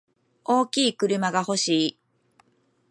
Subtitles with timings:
[0.45, 1.99] 大きい車が欲しい。